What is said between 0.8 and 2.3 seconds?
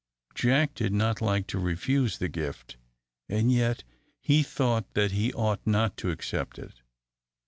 not like to refuse the